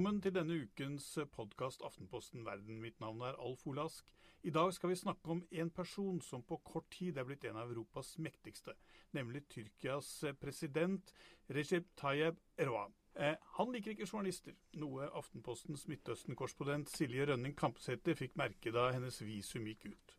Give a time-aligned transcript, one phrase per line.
[0.00, 1.06] Velkommen til denne ukens
[1.36, 2.78] podkast Aftenposten verden.
[2.80, 4.06] Mitt navn er Alf Olask.
[4.42, 7.58] I dag skal vi snakke om en person som på kort tid er blitt en
[7.60, 8.72] av Europas mektigste,
[9.12, 11.12] nemlig Tyrkias president
[11.50, 12.94] Recep Tayyip Erdogan.
[13.14, 19.20] Eh, han liker ikke journalister, noe Aftenpostens Midtøsten-korrespondent Silje Rønning Kampsæter fikk merke da hennes
[19.20, 20.14] visum gikk ut.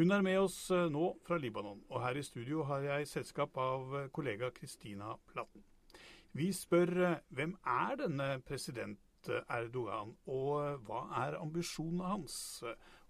[0.00, 3.60] Hun er med oss eh, nå fra Libanon, og her i studio har jeg selskap
[3.60, 5.68] av eh, kollega Kristina Platten.
[6.32, 12.36] Vi spør eh, hvem er denne president Erdogan, og hva er ambisjonene hans?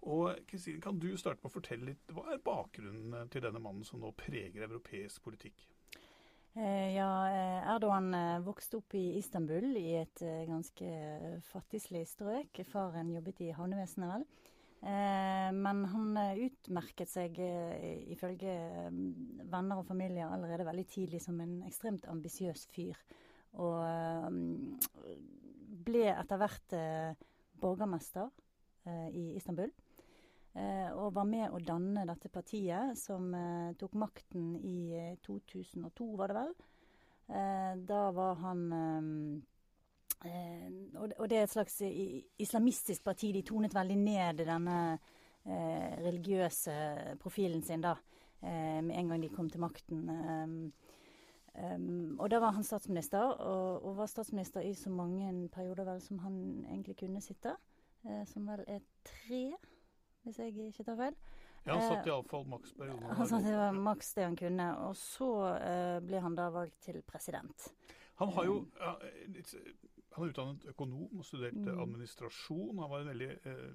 [0.09, 3.85] Og Kristine, kan du starte med å fortelle litt, hva er bakgrunnen til denne mannen
[3.87, 5.65] som nå preger europeisk politikk?
[6.55, 8.09] Eh, ja, eh, Erdogan
[8.45, 10.93] vokste opp i Istanbul, i et ganske
[11.51, 12.63] fattigslig strøk.
[12.71, 14.29] Faren jobbet i havnevesenet, vel.
[14.79, 17.35] Men han utmerket seg
[18.13, 18.53] ifølge
[19.51, 22.95] venner og familie allerede veldig tidlig som en ekstremt ambisiøs fyr.
[23.59, 23.83] Og
[25.85, 26.75] ble etter hvert
[27.59, 28.29] borgermester
[29.13, 29.71] i Istanbul.
[30.99, 33.29] Og var med å danne dette partiet, som
[33.79, 36.53] tok makten i 2002, var det vel.
[37.89, 38.63] Da var han
[40.25, 41.81] Eh, og, det er et slags
[42.39, 43.31] islamistisk parti.
[43.31, 44.79] De tonet veldig ned denne
[45.45, 46.75] eh, religiøse
[47.21, 47.95] profilen sin da,
[48.41, 50.03] eh, med en gang de kom til makten.
[51.59, 56.01] Um, og da var han statsminister, og, og, var statsminister i så mange perioder vel
[56.01, 57.55] som han egentlig kunne sitte.
[58.05, 59.43] Uh, som vel er tre,
[60.23, 61.19] hvis jeg ikke tar feil.
[61.65, 63.03] Ja, han satt iallfall maks perioden.
[63.19, 64.69] Han satt det var maks det han kunne.
[64.87, 67.69] Og så uh, ble han da valgt til president.
[68.23, 68.95] Han har jo ja,
[70.15, 71.81] han er utdannet økonom og studerte mm.
[71.83, 72.79] administrasjon.
[72.79, 73.73] Han var en veldig uh,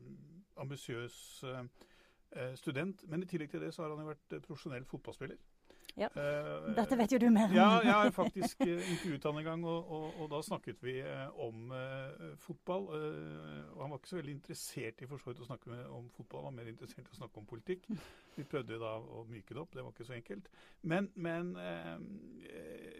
[0.61, 3.05] ambisiøs eh, student.
[3.09, 5.39] Men i tillegg til det så har han jo vært profesjonell fotballspiller.
[5.95, 7.55] Ja, uh, Dette vet jo du mer om.
[7.55, 10.97] Ja, jeg har faktisk intervjuet han en gang, og, og, og, da snakket vi
[11.45, 12.89] om uh, fotball.
[12.91, 16.43] Uh, og han var ikke så veldig interessert i for å snakke med, om fotball,
[16.43, 17.87] han var mer interessert i å snakke om politikk.
[18.35, 20.51] Vi prøvde da å myke det opp, det var ikke så enkelt.
[20.83, 21.55] Men, men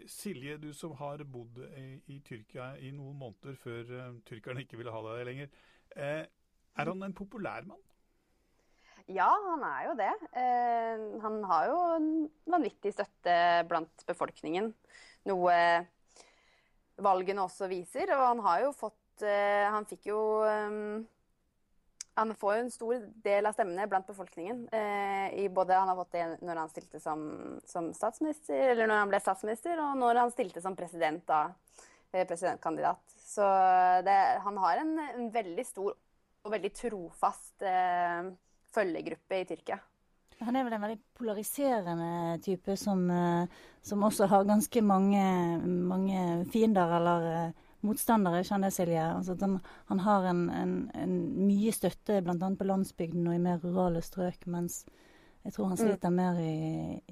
[0.07, 3.91] Silje, du som har bodd i, i, Tyrkia i noen måneder før
[4.29, 5.51] tyrkerne ikke ville ha deg lenger.
[5.95, 6.29] er
[6.79, 7.83] han en populær mann?
[9.05, 10.13] Ja, han er jo det.
[10.33, 12.07] Eh, han har jo en
[12.49, 13.35] vanvittig støtte
[13.69, 14.71] blant befolkningen.
[15.29, 15.57] Noe
[17.03, 18.09] valgene også viser.
[18.15, 20.77] Og han har jo fått eh, Han fikk jo eh,
[22.17, 24.65] Han får jo en stor del av stemmene blant befolkningen.
[24.73, 27.27] Eh, både Han har fått det når han stilte som,
[27.67, 31.49] som, statsminister, eller når han ble statsminister, og når han stilte som president, da.
[32.15, 33.01] Presidentkandidat.
[33.19, 33.43] Så
[34.07, 35.89] det, han har en, en, veldig stor
[36.45, 38.29] og veldig trofast eh,
[38.75, 39.79] følgegruppe i Tyrkia.
[40.43, 43.47] Han er vel en veldig polariserende type som, eh,
[43.81, 45.23] som også har ganske mange,
[45.63, 49.05] mange fiender eller motstandere, motstandere, kjenner det, Silje.
[49.05, 49.59] Altså han,
[49.91, 51.15] han, har en, en, en
[51.45, 52.49] mye støtte bl.a.
[52.57, 54.83] på landsbygden og i mer rurale strøk, mens
[55.45, 55.83] jeg tror han mm.
[55.83, 56.15] sliter mm.
[56.17, 56.55] mer i,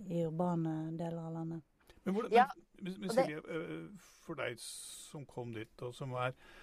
[0.01, 1.61] i, urbane deler av landet.
[2.03, 2.47] Men, hvordan, ja,
[2.81, 4.03] men, men Silje, det...
[4.25, 6.62] for deg som kom dit, og som er Eh,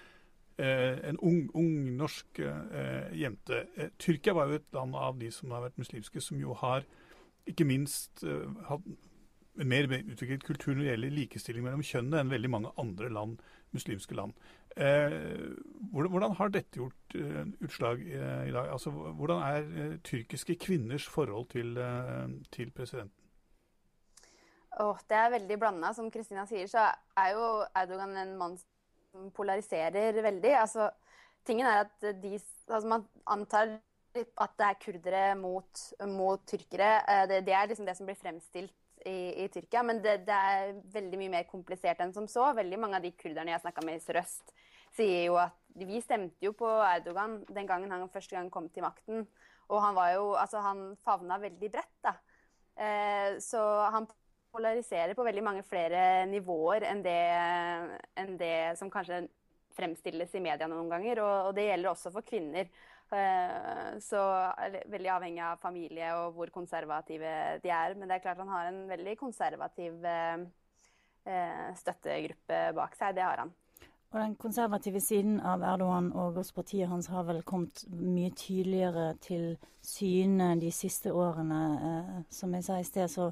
[1.10, 3.64] en ung, ung norsk eh, jente.
[3.76, 6.86] Eh, Tyrkia var jo et land av de som har vært muslimske, som jo har
[7.48, 8.20] ikke minst
[8.68, 8.84] hatt
[9.60, 13.40] en mer utviklet kultur når det gjelder likestilling mellom kjønnene enn veldig mange andre land,
[13.74, 14.36] muslimske land.
[15.90, 17.16] hvordan, har dette gjort
[17.64, 18.68] utslag i dag?
[18.70, 21.74] Altså, hvordan er tyrkiske kvinners forhold til,
[22.52, 23.16] til presidenten?
[24.78, 25.92] Oh, det er veldig blanda.
[25.96, 26.86] Som Kristina sier, så
[27.18, 28.56] er jo Erdogan en mann
[29.36, 30.52] polariserer veldig.
[30.60, 30.90] Altså,
[31.46, 32.34] tingen er at de
[32.70, 33.78] altså Man antar
[34.14, 36.90] at det er kurdere mot, mot tyrkere.
[37.06, 38.74] Eh, det, det, er liksom det som blir fremstilt
[39.06, 39.82] i, i Tyrkia.
[39.86, 42.48] Men det, det, er veldig mye mer komplisert enn som så.
[42.56, 44.54] Veldig mange av de kurderne jeg snakka med i Sør-Øst,
[44.96, 48.84] sier jo at vi stemte jo på Erdogan den gangen han første gang kom til
[48.86, 49.28] makten.
[49.70, 52.16] Og han var jo Altså, han favna veldig bredt, da.
[52.80, 53.62] Eh, så
[53.94, 54.08] han
[54.52, 57.20] polariserer på veldig mange flere nivåer enn det,
[58.18, 59.24] enn det som kanskje
[59.76, 61.22] fremstilles i media noen ganger.
[61.24, 62.70] Og, og det gjelder også for kvinner.
[63.10, 64.20] Uh, så
[64.86, 67.32] veldig avhengig av familie og hvor konservative
[67.62, 67.96] de er.
[67.98, 70.44] Men det er klart han har en veldig konservativ uh,
[71.78, 73.16] støttegruppe bak seg.
[73.18, 73.54] Det har han.
[74.10, 79.12] Og Den konservative siden av Erdogan og også partiet hans har vel kommet mye tydeligere
[79.22, 79.52] til
[79.86, 82.24] syne de siste årene.
[82.26, 83.28] Som jeg sa i sted, så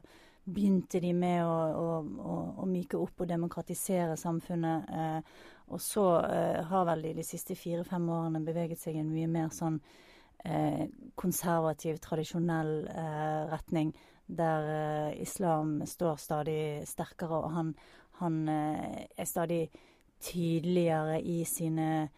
[0.54, 4.90] begynte de med å, å, å, myke opp og demokratisere samfunnet.
[4.90, 9.12] Eh, og så eh, har vel de de siste fire-fem årene beveget seg i en
[9.12, 9.80] mye mer sånn
[10.44, 10.86] eh,
[11.18, 13.92] konservativ, tradisjonell eh, retning,
[14.28, 17.74] der eh, islam står stadig sterkere, og han,
[18.22, 19.66] han eh, er stadig
[20.20, 22.08] tydeligere i sine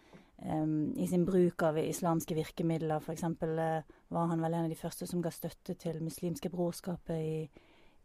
[0.41, 3.03] i sin bruk av islamske virkemidler.
[3.05, 3.27] F.eks.
[3.43, 7.43] Uh, var han vel en av de første som ga støtte til muslimske brorskapet i,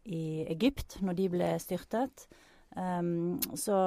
[0.05, 2.27] i Egypt når de ble styrtet.
[2.75, 3.77] Um, så,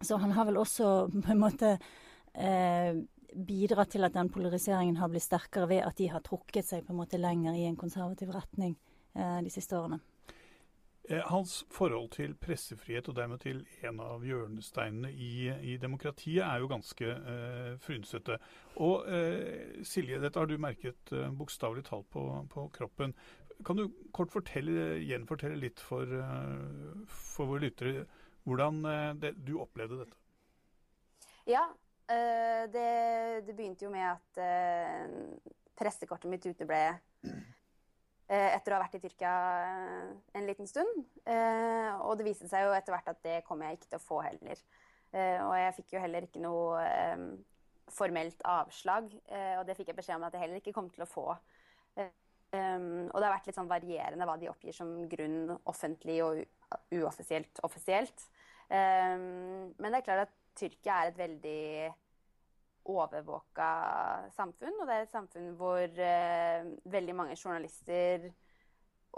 [0.00, 2.92] så, han har vel også på en måte uh,
[3.30, 6.94] bidratt til at den polariseringen har blitt sterkere ved at de har trukket seg på
[6.94, 8.76] en måte lenger i en konservativ retning
[9.16, 10.00] uh, de siste årene.
[11.10, 16.60] Eh, hans forhold til pressefrihet og dermed til en av hjørnesteinene i, i demokratiet er
[16.62, 18.36] jo ganske eh, frynsete.
[18.78, 22.22] Og eh, Silje, dette har du merket eh, bokstavelig talt på,
[22.52, 23.16] på, kroppen.
[23.66, 23.86] Kan du
[24.16, 28.04] kort fortelle, gjenfortelle litt for, eh, for våre lyttere
[28.48, 30.18] hvordan eh, det, du opplevde dette?
[31.48, 31.66] Ja,
[32.08, 32.88] eh, det,
[33.46, 35.40] det, begynte jo med at
[35.78, 36.82] pressekortet mitt uteble
[38.30, 39.30] etter å ha vært i Tyrkia
[40.38, 41.00] en liten stund.
[41.26, 44.20] Og det viste seg jo etter hvert at det kommer jeg ikke til å få
[44.22, 44.60] heller.
[45.48, 46.84] Og jeg fikk jo heller ikke noe
[47.90, 49.10] formelt avslag,
[49.58, 51.26] og det fikk jeg beskjed om at jeg heller ikke kom til å få.
[52.50, 56.40] Um, og det har vært litt sånn varierende hva de oppgir som grunn offentlig og
[56.90, 58.24] uoffisielt offisielt.
[58.66, 61.62] Um, men det er klart at Tyrkia er et veldig
[62.90, 63.70] overvåka
[64.34, 64.80] samfunn.
[64.80, 68.30] Og det er et samfunn hvor uh, veldig mange journalister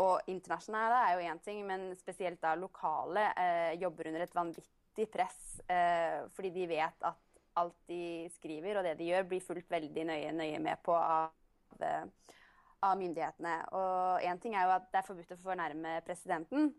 [0.02, 5.08] og internasjonale er jo én ting, men spesielt da lokale uh, jobber under et vanvittig
[5.12, 5.60] press.
[5.72, 10.06] uh, fordi de vet at alt de skriver og det de gjør, blir fulgt veldig
[10.08, 11.32] nøye, nøye med på av,
[12.82, 13.56] av myndighetene.
[13.78, 16.72] Og én ting er jo at det er forbudt å fornærme presidenten.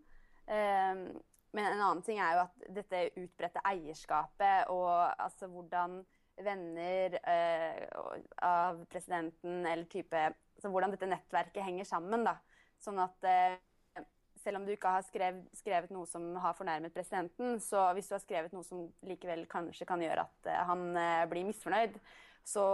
[0.47, 1.05] Um,
[1.53, 4.89] men en annen ting er jo at dette utbredte eierskapet og
[5.21, 5.99] altså hvordan
[6.41, 12.23] venner uh, av presidenten eller type altså Hvordan dette nettverket henger sammen.
[12.23, 12.37] da.
[12.81, 14.03] Sånn at uh,
[14.39, 18.15] selv om du ikke har skrevet, skrevet, noe som har fornærmet presidenten, så hvis du
[18.15, 20.85] har skrevet noe som likevel kanskje kan gjøre at uh, han
[21.31, 21.99] blir misfornøyd,
[22.47, 22.65] så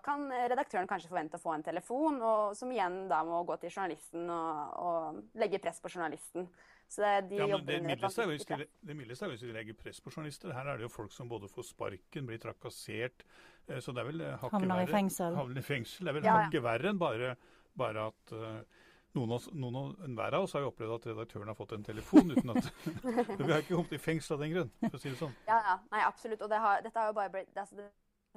[0.00, 3.72] kan redaktøren kanskje forvente å få en telefon, og som igjen da må gå til
[3.74, 6.48] journalisten og, og legge press på journalisten.
[6.92, 10.12] Så de ja, men det mildeste er, det mildeste er hvis de legger press på
[10.12, 10.52] journalister.
[10.52, 13.24] Her er det jo folk som både får sparken, blir trakassert.
[13.66, 15.36] Eh, så det er vel eh, hakket Havner i fengsel.
[15.38, 16.04] Havner i fengsel.
[16.04, 17.34] Det er vel ja, hakket verre enn bare,
[17.80, 18.82] bare at uh,
[19.16, 19.88] noen, av, noen av,
[20.20, 22.68] hver av oss har jo opplevd at redaktøren har fått en telefon uten at
[23.40, 25.32] Vi har ikke kommet i fengsel av den grunn, for å si det sånn.
[25.48, 25.78] Ja, ja.
[25.94, 26.44] Nei, absolutt.
[26.44, 27.88] Og det har, dette har jo bare blitt altså, det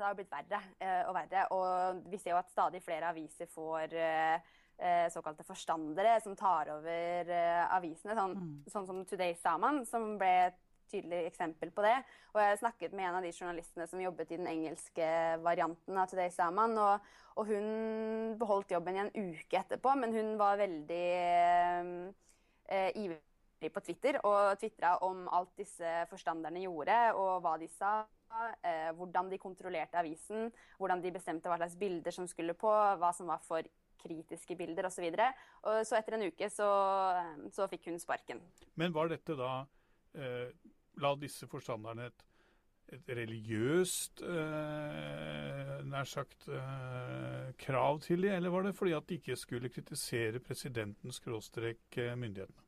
[0.04, 1.48] har blitt verre uh, og verre.
[1.56, 6.70] Og vi ser jo at stadig flere aviser får uh, eh, såkalte forstandere som tar
[6.76, 8.54] over eh, avisene, sånn, mm.
[8.72, 10.62] sånn, som Today Saman, som ble et
[10.92, 11.96] tydelig eksempel på det.
[12.36, 15.08] Og jeg snakket med en av de journalistene som jobbet i den engelske
[15.44, 20.36] varianten av Today Saman, og, og hun beholdt jobben i en uke etterpå, men hun
[20.40, 21.06] var veldig
[22.70, 28.04] eh, ivrig på Twitter og tvitra om alt disse forstanderne gjorde, og hva de sa.
[28.66, 30.50] Eh, hvordan de kontrollerte avisen,
[30.80, 32.70] hvordan de bestemte hva slags bilder som skulle på,
[33.00, 33.66] hva som var for
[34.02, 35.08] kritiske bilder osv.
[35.16, 35.28] Så,
[35.70, 36.70] og så etter en uke så,
[37.54, 38.42] så, fikk hun sparken.
[38.76, 39.58] Men var dette da
[40.18, 40.52] eh,
[41.02, 42.22] La disse forstanderne et,
[42.96, 49.20] et religiøst eh, nær sagt eh, krav til dem, eller var det fordi at de
[49.20, 52.64] ikke skulle kritisere presidenten skråstrek eh, myndighetene?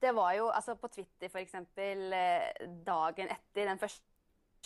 [0.00, 1.58] Det var jo altså på Twitter f.eks.
[1.76, 4.09] Eh, dagen etter den første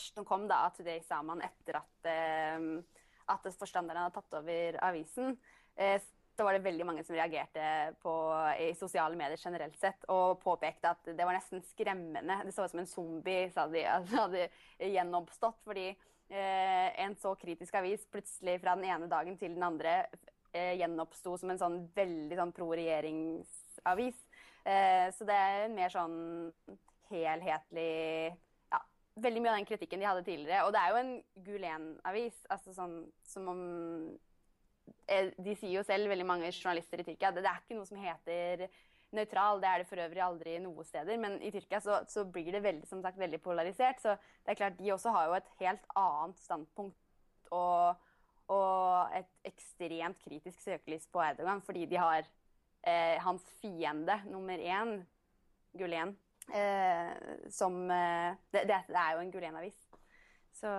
[0.01, 2.69] som kom da, til det eksamen etter at, eh,
[3.35, 5.37] at forstanderen hadde tatt over avisen,
[5.77, 6.03] Eh,
[6.37, 8.13] så var det veldig mange som reagerte på,
[8.59, 12.41] i sosiale medier generelt sett og påpekte at det var nesten skremmende.
[12.43, 13.85] Det så ut som en zombie sa de,
[14.17, 14.49] hadde
[14.83, 15.61] gjenoppstått.
[15.67, 20.01] Fordi eh, en så kritisk avis plutselig fra den ene dagen til den andre
[20.51, 24.19] eh, gjenoppsto som en sånn veldig sånn pro-regjeringsavis.
[24.65, 26.19] Eh, så det er en mer sånn
[27.13, 28.35] helhetlig
[29.15, 30.65] Veldig mye av den kritikken de hadde tidligere.
[30.67, 31.13] Og det er jo en
[31.47, 32.41] Gulen-avis.
[32.51, 33.61] Altså sånn som om
[35.07, 37.89] Eh, de sier jo selv, veldig mange journalister i Tyrkia, det, det er ikke noe
[37.89, 38.65] som heter
[39.15, 39.61] nøytral.
[39.63, 41.21] Det er det for øvrig aldri noe steder.
[41.21, 44.01] Men i Tyrkia så, så, blir det veldig, som sagt, veldig polarisert.
[44.03, 48.01] Så det er klart, de også har jo et helt annet standpunkt og,
[48.53, 54.99] og et ekstremt kritisk søkelys på Erdogan, fordi de har eh, hans fiende nummer én,
[55.75, 56.15] Gulen,
[57.51, 59.79] som eh, det, det, er jo en Gulen-avis.
[60.55, 60.71] Så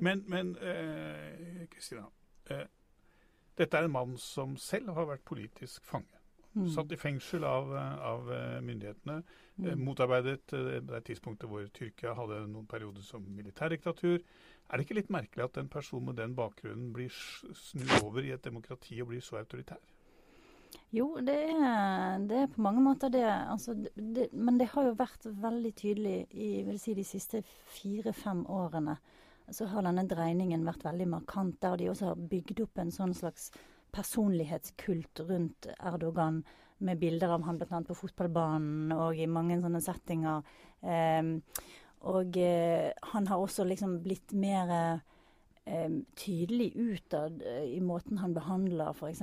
[0.00, 2.06] Men, men eh, Kristina.
[2.50, 2.66] Eh,
[3.58, 6.20] dette er en mann som selv har vært politisk fange.
[6.52, 6.66] Mm.
[6.74, 7.70] Satt i fengsel av,
[8.02, 9.20] av eh, myndighetene.
[9.56, 9.66] Mm.
[9.68, 14.18] Eh, motarbeidet eh, det tidspunktet hvor Tyrkia hadde noen perioder som militærdiktatur.
[14.70, 18.34] Er det ikke litt merkelig at en person med den bakgrunnen blir snudd over i
[18.34, 19.78] et demokrati og blir så autoritær?
[20.90, 23.22] Jo, det er, det er på mange måter det.
[23.24, 24.28] Altså, det.
[24.32, 27.44] Men det har jo vært veldig tydelig i vil si, de siste
[27.76, 28.98] fire-fem årene
[29.50, 33.14] så har denne dreiningen vært veldig markant, der de også har bygd opp en sånn
[33.16, 33.50] slags
[33.94, 36.44] personlighetskult rundt Erdogan,
[36.80, 37.82] med bilder av han bl.a.
[37.84, 40.46] på fotballbanen og i mange sånne settinger.
[40.80, 41.34] Eh,
[42.08, 45.09] og eh, han har også liksom blitt mer eh,
[46.16, 49.22] tydelig utad eh, i måten han behandler f.eks.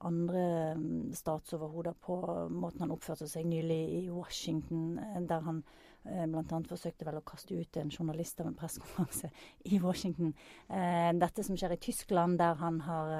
[0.00, 0.44] andre
[0.76, 2.18] mm, statsoverhoder på,
[2.50, 5.62] måten han oppførte seg nylig i Washington, eh, der han
[6.04, 6.60] eh, bl.a.
[6.68, 9.30] forsøkte vel å kaste ut en journalist av en pressekonferanse
[9.72, 10.34] i Washington.
[10.68, 13.16] Eh, dette som skjer i Tyskland, der han har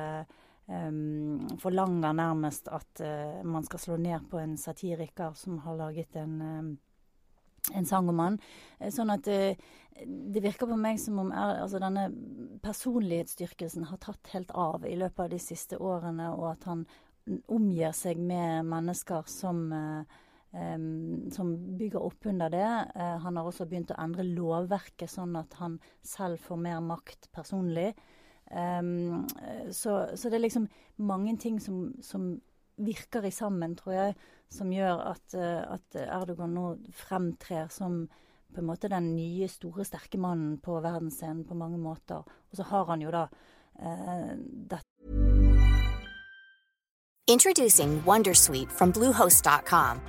[0.67, 2.99] Um, forlanger nærmest at
[3.47, 6.41] man skal slå ned på en satiriker som har laget en,
[7.75, 8.39] en sang om han.
[8.81, 9.57] Uh, sånn at uh,
[10.07, 12.11] det virker på meg som om altså denne
[12.65, 16.85] personlighetsstyrkelsen har tatt helt av i løpet av de siste årene, og at han
[17.51, 19.65] omgir seg med mennesker som
[20.57, 22.69] Um, som bygger opp under det.
[22.97, 25.75] Uh, han har også begynt å endre lovverket sånn at han
[26.07, 27.91] selv får mer makt personlig.
[28.49, 29.27] Um,
[29.75, 30.69] så, så, det er liksom
[31.03, 32.37] mange ting som, som,
[32.77, 34.15] virker i sammen, tror jeg,
[34.53, 38.07] som gjør at, uh, at, Erdogan nå fremtrer som
[38.55, 42.23] på en måte den nye, store, sterke mannen på verdensscenen på mange måter.
[42.25, 44.35] Og så har han jo da uh,
[44.71, 44.87] dette
[48.71, 50.01] from Bluehost.com.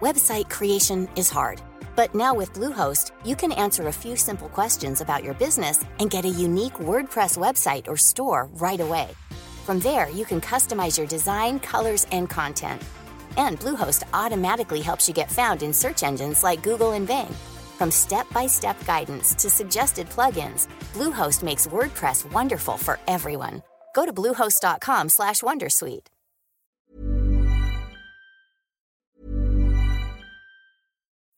[0.00, 1.62] Website creation is hard.
[1.96, 6.10] But now with Bluehost, you can answer a few simple questions about your business and
[6.10, 9.08] get a unique WordPress website or store right away.
[9.64, 12.82] From there, you can customize your design, colors, and content.
[13.36, 17.34] And Bluehost automatically helps you get found in search engines like Google and Bing.
[17.78, 23.62] From step-by-step guidance to suggested plugins, Bluehost makes WordPress wonderful for everyone.
[23.94, 26.06] Go to bluehost.com/wondersuite.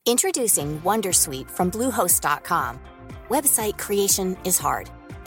[0.07, 2.81] Introducing Wondersuite from Bluehost.com.
[3.28, 4.90] Website creation is hard,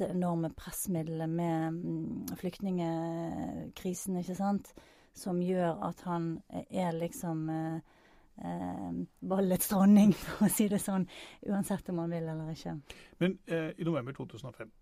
[0.00, 4.72] enorme pressmiddelet med mm, flyktningekrisen, ikke sant,
[5.14, 6.38] som gjør at han
[6.70, 7.98] er liksom eh,
[8.44, 11.08] eh, ballets dronning, for å si det sånn,
[11.48, 12.78] uansett om han vil eller ikke.
[13.20, 14.72] Men eh, i november 2005,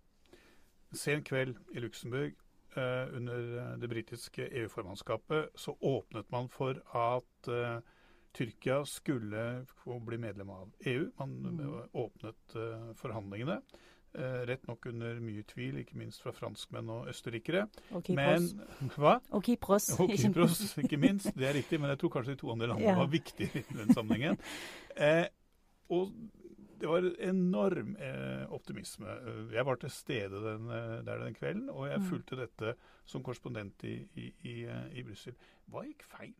[0.92, 2.34] sen kveld i Luxembourg,
[2.76, 7.80] eh, under eh, det britiske EU-formannskapet, så åpnet man for at eh,
[8.30, 11.08] Tyrkia skulle få bli medlem av EU.
[11.18, 11.88] Man mm.
[11.98, 12.54] åpnet
[12.94, 13.56] forhandlingene.
[14.10, 17.68] Eh, rett nok under mye tvil, ikke minst fra franskmenn og østerrikere.
[17.94, 18.48] Og Kypros.
[18.56, 19.12] Men, hva?
[19.30, 19.86] Og Kypros.
[20.02, 21.30] Og Kypros, ikke minst.
[21.38, 22.98] Det er riktig, men jeg tror kanskje de to andre landene ja.
[22.98, 24.40] var viktige i den sammenhengen.
[24.98, 25.28] Eh,
[25.94, 26.10] og
[26.80, 29.14] det var enorm eh, optimisme.
[29.54, 32.06] Jeg var til stede den, eh, der den kvelden, og jeg mm.
[32.10, 32.74] fulgte dette
[33.06, 35.38] som korrespondent i, i, i, eh, i Brussel.
[35.70, 36.34] Hva gikk feil?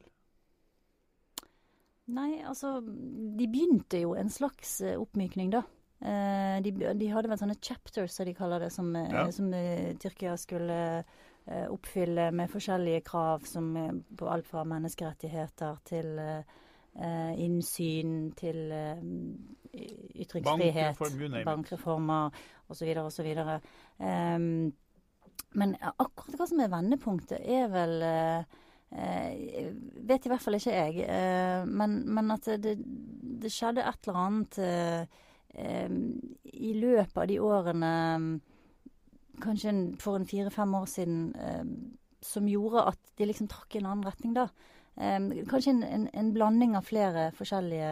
[2.11, 5.63] Nei, altså De begynte jo en slags oppmykning, da.
[6.01, 9.27] Uh, de, de, hadde vel sånne chapters, som de kaller det, som, eh, ja.
[9.37, 13.69] som uh, Tyrkia skulle uh, oppfylle med forskjellige krav som
[14.17, 16.17] på alt fra menneskerettigheter til
[16.91, 18.73] innsyn til
[20.19, 22.41] ytringsfrihet, Bankreform, bankreformer
[22.73, 22.89] osv.
[22.99, 23.29] osv.
[24.03, 24.73] Um,
[25.55, 27.95] men akkurat hva som er vendepunktet, er vel
[28.91, 31.07] vet i hvert fall ikke jeg.
[31.71, 34.61] Men, men, at det, det, skjedde et eller annet
[35.51, 37.93] i løpet av de årene,
[39.43, 41.23] kanskje for en fire-fem år siden,
[42.23, 44.47] som gjorde at de liksom trakk i en annen retning, da.
[45.51, 47.91] kanskje en, en, en, blanding av flere forskjellige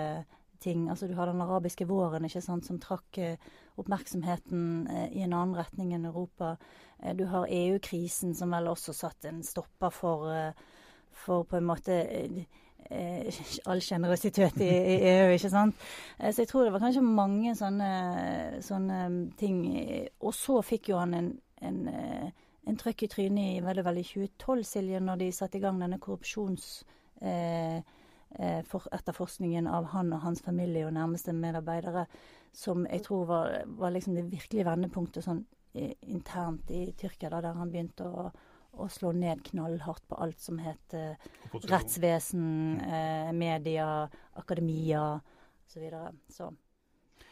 [0.58, 0.88] ting.
[0.90, 3.38] Altså Du har den arabiske våren ikke sant, som trakk eh,
[3.78, 6.56] oppmerksomheten eh, i en annen retning enn Europa.
[6.98, 10.28] Eh, du har EU-krisen, som vel også satt en stopper for,
[11.24, 12.00] for på en måte
[13.68, 15.76] all sjenerøsitet i, i, EU, ikke sant.
[16.18, 17.90] Eh, så jeg tror det var kanskje mange sånne,
[18.64, 19.00] sånne
[19.40, 19.60] ting.
[20.24, 21.30] Og så fikk jo han en,
[21.62, 25.64] en, eh, en trøkk i trynet i veldig, veldig 2012, Silje, når de satte i
[25.64, 26.72] gang denne korrupsjons...
[27.20, 27.78] Eh,
[28.38, 32.04] eh, av han og hans familie og nærmeste medarbeidere,
[32.52, 35.40] som jeg tror var, var liksom det virkelige vendepunktet sånn
[35.72, 38.28] internt i Tyrkia, da, der han begynte å
[38.78, 41.28] å slå ned knallhardt på alt som het eh,
[41.68, 42.46] rettsvesen,
[42.84, 44.08] eh, media,
[44.38, 45.34] akademia osv.
[45.68, 46.14] Så, videre.
[46.32, 46.46] så.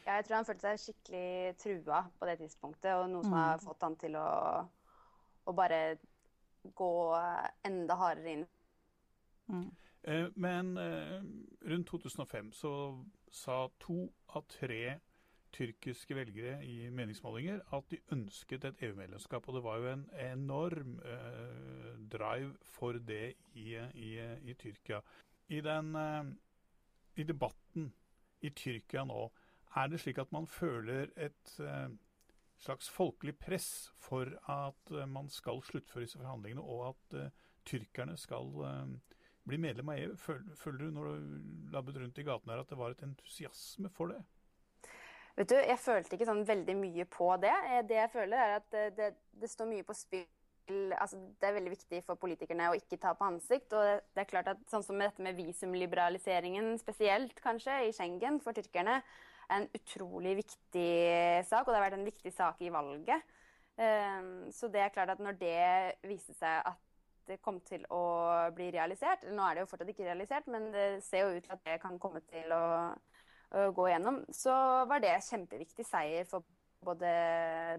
[0.04, 3.40] Ja, jeg tror han følte seg skikkelig trua på det tidspunktet, og noe som mm.
[3.40, 4.28] har fått han til å,
[5.48, 5.80] å bare
[6.76, 6.92] gå
[7.64, 8.44] enda hardere inn.
[9.48, 9.70] Mm.
[10.06, 11.22] Eh, men eh,
[11.60, 12.72] rundt 2005 så
[13.30, 14.98] sa to av tre
[15.56, 19.48] tyrkiske velgere i meningsmålinger at de ønsket et EU-medlemskap.
[19.48, 24.10] Og det var jo en enorm eh, drive for det i, i,
[24.44, 25.00] i Tyrkia.
[25.48, 26.24] I, den, eh,
[27.16, 27.92] I debatten
[28.44, 29.30] i Tyrkia nå,
[29.76, 31.88] er det slik at man føler et eh,
[32.58, 38.16] slags folkelig press for at eh, man skal sluttføre disse forhandlingene, og at uh, tyrkerne
[38.16, 40.16] skal uh, bli medlem av EU.
[40.20, 41.36] Føler, føler du når du
[41.74, 44.22] labbet rundt i gatene her at det var et entusiasme for det?
[45.36, 47.52] Vet du, Jeg følte ikke sånn veldig mye på det.
[47.88, 50.24] Det jeg føler, er at det, det, det står mye på spill.
[50.96, 53.76] Altså, det er veldig viktig for politikerne å ikke ta på ansikt.
[53.76, 58.56] og det er klart at sånn som dette med visumliberaliseringen spesielt, kanskje, i Schengen for
[58.56, 59.02] tyrkerne,
[59.46, 60.88] er en utrolig viktig
[61.46, 63.36] sak, og det har vært en viktig sak i valget.
[63.78, 66.80] Ehm, så det er klart at når det viste seg at
[67.28, 68.00] det kom til å
[68.54, 71.54] bli realisert Nå er det jo fortsatt ikke realisert, men det ser jo ut til
[71.56, 72.64] at det kan komme til å
[73.50, 74.52] gå gjennom, Så
[74.90, 76.42] var det kjempeviktig seier for
[76.84, 77.10] både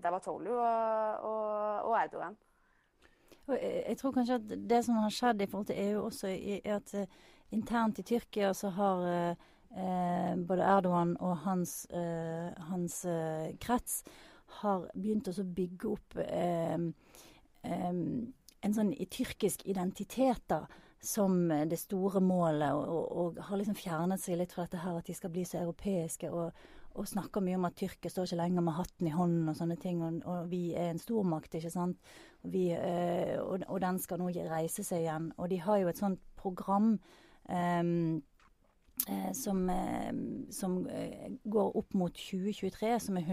[0.04, 2.38] Davatolu og, og, og Erdogan.
[3.48, 6.94] Jeg tror kanskje at det som har skjedd i forhold til EU også, er at
[7.00, 7.14] eh,
[7.56, 14.02] internt i Tyrkia så har eh, eh, både Erdogan og hans, eh, hans eh, krets
[14.60, 16.76] har begynt å bygge opp eh,
[17.68, 20.66] en sånn tyrkisk identitet da,
[21.04, 25.08] som det store målet, og, og, har liksom fjernet seg litt fra dette her at
[25.08, 26.32] de skal bli så europeiske.
[26.32, 26.52] og,
[26.98, 29.78] og snakker mye om at Tyrkia står ikke lenger med hatten i hånden og sånne
[29.82, 30.02] ting.
[30.06, 32.00] Og, og vi er en stormakt, ikke sant.
[32.42, 35.30] Vi, øh, og, den skal nå reise seg igjen.
[35.38, 36.96] Og de har jo et sånt program
[37.52, 37.94] øh,
[39.06, 40.12] eh, som, eh,
[40.54, 43.30] som eh, går opp mot 2023, som er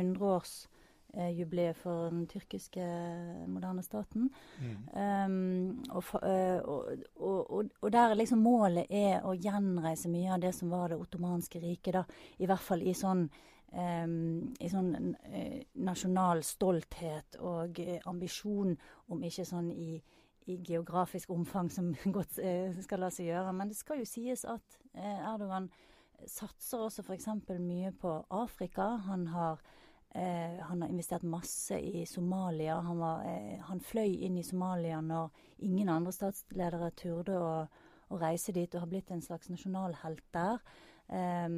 [1.15, 2.85] 100-årsjubileet for den tyrkiske
[3.51, 4.29] moderne staten.
[4.61, 4.77] Mm.
[4.93, 10.71] Um, og, og, og, og, der liksom målet er å gjenreise mye av det som
[10.75, 12.05] var det ottomanske riket, da.
[12.39, 13.29] I hvert fall i sånn
[13.75, 18.77] Um, i sånn uh, nasjonal stolthet og uh, ambisjon,
[19.11, 19.97] om ikke sånn i
[20.45, 23.53] i geografisk omfang som godt eh, skal la seg gjøre.
[23.57, 25.71] Men det skal jo sies at eh, Erdogan
[26.29, 27.29] satser også f.eks.
[27.61, 28.95] mye på Afrika.
[29.09, 29.63] Han har,
[30.15, 32.79] eh, han har, investert masse i Somalia.
[32.87, 35.31] Han, var, eh, han, fløy inn i Somalia når
[35.67, 37.53] ingen andre statsledere turde å,
[38.09, 40.63] å reise dit, og har blitt en slags nasjonalhelt der.
[41.09, 41.49] Eh,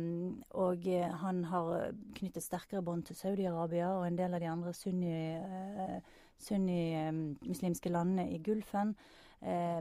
[0.67, 0.89] og
[1.23, 6.01] han har knyttet sterkere bånd til Saudi-Arabia og en del av de andre sunni, uh,
[6.43, 8.97] sunnimuslimske landene i Gulfen.
[9.41, 9.81] Eh,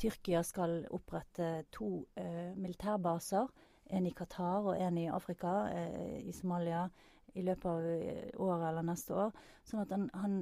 [0.00, 3.50] Tyrkia skal opprette to eh, militærbaser.
[3.90, 6.88] En i Qatar og en i Afrika, eh, i Somalia,
[7.34, 9.34] i løpet av eh, året eller neste år.
[9.66, 10.40] Sånn at han, han,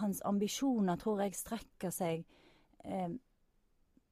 [0.00, 2.24] hans ambisjoner tror jeg strekker seg
[2.84, 3.12] eh,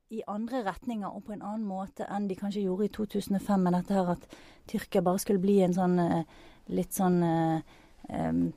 [0.08, 3.76] i andre retninger og på en annen måte enn de kanskje gjorde i 2005, med
[3.76, 4.24] dette her at
[4.68, 6.38] Tyrkia bare skulle bli en sånn eh,
[6.72, 8.48] litt sånn eh,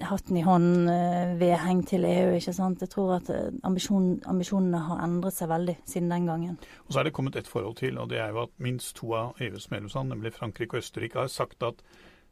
[0.00, 2.34] hatten i hånden, eh, vedheng til EU.
[2.34, 2.80] ikke sant?
[2.80, 6.58] Jeg tror at eh, ambisjon, ambisjonene har endret seg veldig siden den gangen.
[6.86, 9.12] Og Så er det kommet et forhold til, og det er jo at minst to
[9.14, 11.82] av EUs medlemsland, nemlig Frankrike og Østerrike, har sagt at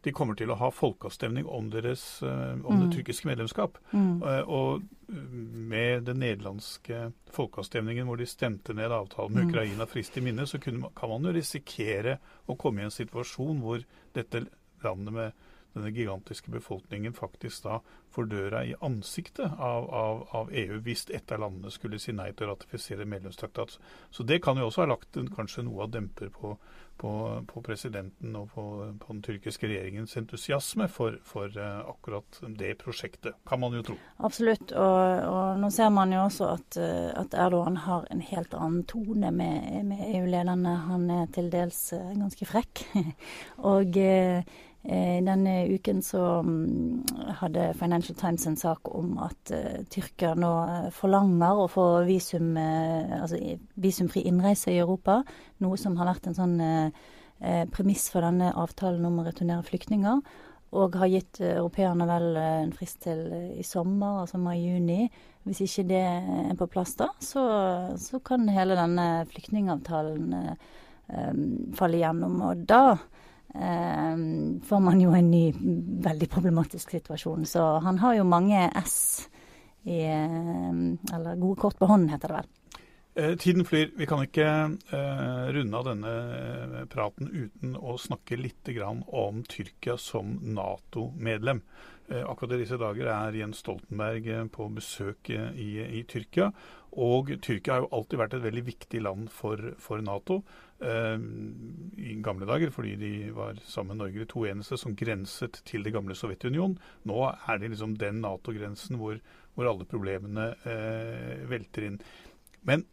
[0.06, 2.82] de kommer til å ha folkeavstemning om, deres, eh, om mm.
[2.84, 3.80] det tyrkiske medlemskap.
[3.90, 4.22] Mm.
[4.46, 4.84] Og
[5.72, 9.50] med den nederlandske folkeavstemningen hvor de stemte ned avtalen med mm.
[9.50, 13.62] Ukraina frist i minne, så kunne, kan man jo risikere å komme i en situasjon
[13.64, 13.82] hvor
[14.16, 14.44] dette
[14.84, 20.80] landet med denne gigantiske befolkningen faktisk da får døra i ansiktet av, av, av, EU
[20.82, 23.76] hvis et av landene skulle si nei til å ratifisere medlemstraktat.
[24.10, 26.54] Så det kan jo også ha lagt en, kanskje noe av demper på,
[26.98, 27.10] på,
[27.52, 28.64] på presidenten og på,
[29.02, 33.98] på, den tyrkiske regjeringens entusiasme for, for uh, akkurat det prosjektet, kan man jo tro.
[34.24, 38.56] Absolutt, og, og nå ser man jo også at, uh, at, Erdogan har en helt
[38.56, 40.74] annen tone med, med EU-lederne.
[40.88, 42.86] Han er til dels uh, ganske frekk.
[43.74, 44.42] og Eh,
[44.88, 47.02] denne uken så um,
[47.40, 52.54] hadde Financial Times en sak om at uh, Tyrkia nå uh, forlanger å få visum,
[52.56, 53.36] uh, altså,
[53.76, 55.20] visumfri innreise i Europa.
[55.60, 56.58] Noe som har vært en sånn
[57.70, 60.22] premiss for denne avtalen om å returnere flyktninger.
[60.78, 63.20] Og har gitt europeerne vel en frist til
[63.54, 65.06] i sommer, altså mai-juni.
[65.46, 67.44] Hvis ikke det er på plass da, så,
[68.00, 71.46] så kan hele denne flyktningavtalen um,
[71.78, 72.36] falle igjennom.
[72.50, 73.17] Og da eh,
[73.48, 75.44] får man jo en ny,
[76.04, 77.46] veldig problematisk situasjon.
[77.48, 78.98] Så han har jo mange S
[79.88, 82.50] i eh, Eller gode kort på hånden, heter det vel.
[83.18, 83.90] Eh, tiden flyr.
[83.96, 84.46] Vi kan ikke
[84.94, 91.62] eh, runde av denne eh, praten uten å snakke litt om Tyrkia som Nato-medlem.
[92.10, 95.68] Eh, akkurat i disse dager er Jens Stoltenberg eh, på besøk eh, i,
[95.98, 96.48] i, Tyrkia.
[96.96, 100.40] Og Tyrkia har jo alltid vært et veldig viktig land for, for Nato.
[100.78, 105.82] I gamle dager fordi de var sammen med Norge de to eneste som grenset til
[105.82, 106.78] det gamle Sovjetunionen.
[107.10, 109.18] Nå er det liksom den Nato-grensen hvor,
[109.54, 110.52] hvor, alle problemene
[111.50, 111.98] velter inn.
[112.62, 112.86] Men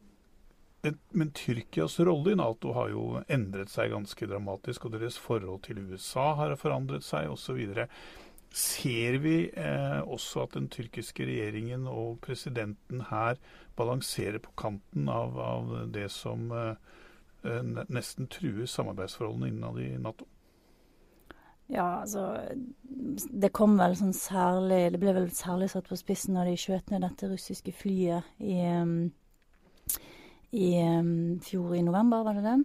[1.10, 5.80] men Tyrkias rolle i Nato har jo endret seg ganske dramatisk, og deres forhold til
[5.82, 7.64] USA har forandret seg osv.
[8.56, 13.36] Ser vi eh, også at den tyrkiske regjeringen og presidenten her
[13.76, 16.78] balanserer på kanten av, av det som eh,
[17.92, 20.30] nesten truer samarbeidsforholdene innad i Nato?
[21.68, 22.30] Ja, altså
[23.42, 26.92] Det kom vel sånn særlig Det ble vel særlig satt på spissen når de skjøt
[26.94, 29.10] ned dette russiske flyet i um,
[30.56, 32.60] i um, fjor i november, var det det?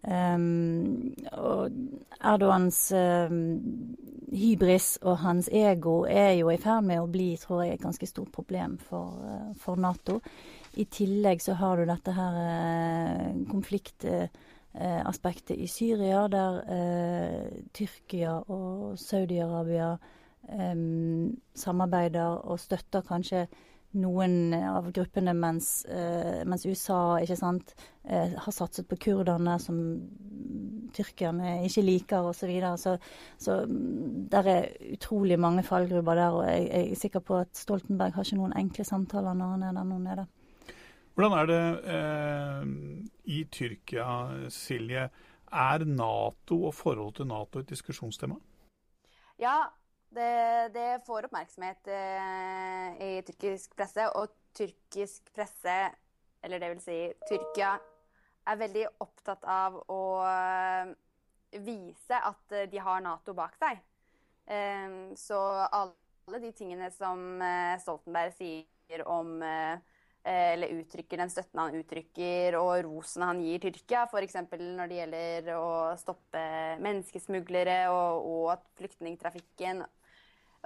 [0.00, 1.68] Um, og
[2.24, 3.60] Erdogans um,
[4.32, 8.06] hybris og hans ego er jo i ferd med å bli, tror jeg, et ganske
[8.08, 10.20] stort problem for, uh, for Nato.
[10.80, 16.64] I tillegg så har du dette her uh, konfliktaspektet uh, i Syria, der
[17.76, 19.98] Tyrkia og Saudi-Arabia
[21.54, 23.46] samarbeider og støtter kanskje
[23.98, 27.74] noen av gruppene, mens, eh, mens USA ikke sant,
[28.04, 29.80] eh, har satset på kurderne, som
[30.94, 32.40] tyrkerne ikke liker, osv.
[32.40, 32.76] Så, videre.
[32.78, 32.98] så
[33.38, 33.66] Så
[34.30, 36.30] der er utrolig mange fallgruber der.
[36.30, 39.62] Og jeg, jeg, er sikker på at Stoltenberg har ikke noen enkle samtaler når han
[39.62, 40.26] er der nå nede.
[41.14, 42.66] Hvordan er det eh,
[43.24, 45.10] i Tyrkia, Silje?
[45.50, 48.36] Er Nato og forholdet til Nato et diskusjonstema?
[49.40, 49.64] Ja,
[50.10, 55.76] det, det får oppmerksomhet eh, i tyrkisk presse, og tyrkisk presse,
[56.42, 57.76] eller det vil si Tyrkia,
[58.50, 60.90] er veldig opptatt av å eh,
[61.62, 63.78] vise at eh, de har Nato bak seg.
[64.50, 69.78] Eh, så alle de tingene som eh, Stoltenberg sier om eh,
[70.20, 74.36] eller uttrykker den støtten han uttrykker, og rosen han gir Tyrkia, f.eks.
[74.50, 76.42] når det gjelder å stoppe
[76.82, 79.80] menneskesmuglere og, og flyktningtrafikken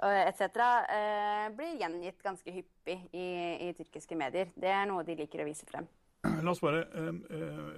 [0.03, 3.27] etc., eh, blir gjengitt ganske hyppig i,
[3.67, 4.49] i, tyrkiske medier.
[4.55, 5.87] Det er noe de liker å vise frem.
[6.25, 7.13] La oss bare uh,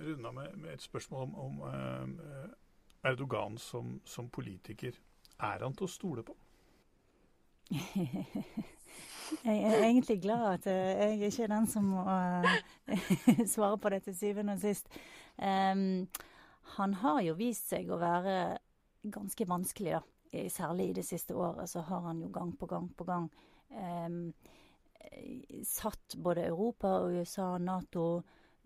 [0.07, 4.95] runde av med, med, et spørsmål om, om uh, Erdogan som, som, politiker.
[5.37, 6.33] Er han til å stole på?
[9.43, 12.05] jeg er egentlig glad at jeg ikke er den som må
[13.53, 14.89] svare på det til syvende og sist.
[15.37, 16.07] Um,
[16.79, 18.57] han har jo vist seg å være
[19.11, 20.16] ganske vanskelig, da
[20.51, 23.29] særlig i det siste året, så har han jo gang på gang på gang
[23.69, 24.33] um,
[25.65, 28.21] satt både Europa og USA Nato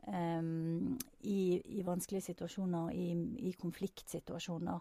[0.07, 3.11] um, i, i, vanskelige situasjoner, i,
[3.49, 4.79] i konfliktsituasjoner.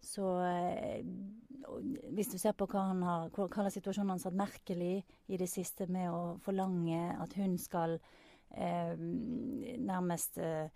[0.00, 1.80] Så uh,
[2.14, 4.94] hvis du ser på hva han har, hva, slags situasjon han satt Merkel i
[5.30, 10.70] i det siste med å forlange at hun skal uh, nærmest uh,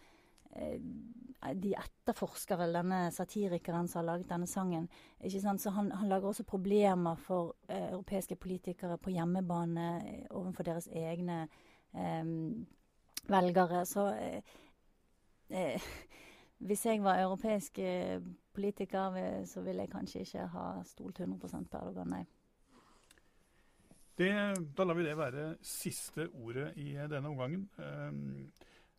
[1.53, 4.89] de etterforsker vel denne satirikeren som har laget denne sangen.
[5.21, 5.61] ikke sant?
[5.61, 10.89] Så han, han lager også problemer for eh, europeiske politikere på hjemmebane eh, overfor deres
[10.89, 11.49] egne
[11.95, 12.25] eh,
[13.29, 13.85] velgere.
[13.87, 14.43] Så eh,
[15.51, 15.81] eh
[16.65, 18.21] hvis jeg var europeisk eh,
[18.55, 22.25] politiker, så ville jeg kanskje ikke ha stolt 100% på Erdogan, nei.
[24.19, 24.31] Det,
[24.79, 27.69] da lar vi det være siste ordet i denne omgangen.
[27.79, 28.53] Um,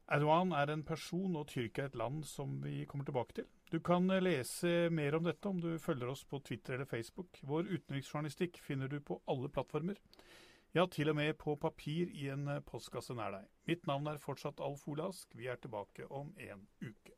[0.05, 3.47] Erdogan er en person og Tyrkia er et land som vi kommer tilbake til.
[3.71, 7.39] Du kan lese mer om dette om du følger oss på Twitter eller Facebook.
[7.41, 9.97] Vår utenriksjournalistikk finner du på alle plattformer.
[10.75, 13.49] Ja, til og med på papir i en postkasse nær deg.
[13.65, 15.31] Mitt navn er fortsatt Alf Olask.
[15.33, 17.15] Vi er tilbake om en uke.